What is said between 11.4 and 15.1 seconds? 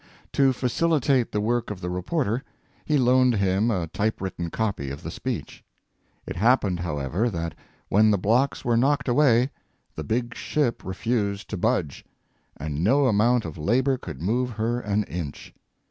to budge, and no amount of labor could move her an